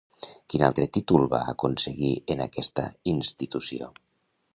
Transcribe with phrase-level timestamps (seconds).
[0.51, 3.91] Quin altre títol va aconseguir en aquesta institució?